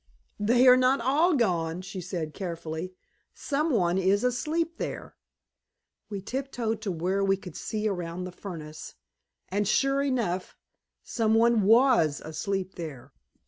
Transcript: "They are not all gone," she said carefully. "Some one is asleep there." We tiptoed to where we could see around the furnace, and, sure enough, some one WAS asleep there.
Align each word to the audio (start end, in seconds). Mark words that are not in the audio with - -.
"They 0.39 0.67
are 0.67 0.75
not 0.77 0.99
all 0.99 1.35
gone," 1.35 1.81
she 1.83 2.01
said 2.01 2.33
carefully. 2.33 2.95
"Some 3.35 3.69
one 3.69 3.99
is 3.99 4.23
asleep 4.23 4.77
there." 4.77 5.15
We 6.09 6.21
tiptoed 6.21 6.81
to 6.81 6.91
where 6.91 7.23
we 7.23 7.37
could 7.37 7.55
see 7.55 7.87
around 7.87 8.23
the 8.23 8.31
furnace, 8.31 8.95
and, 9.49 9.67
sure 9.67 10.01
enough, 10.01 10.57
some 11.03 11.35
one 11.35 11.61
WAS 11.61 12.19
asleep 12.19 12.73
there. 12.73 13.13